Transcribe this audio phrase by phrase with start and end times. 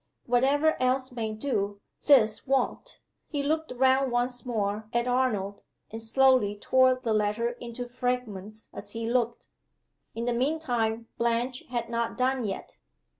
[0.25, 6.55] "Whatever else may do this won't!" He looked round once more at Arnold, and slowly
[6.59, 9.47] tore the letter into fragments as he looked.)
[10.15, 12.77] In the mean time Blanche had not done yet.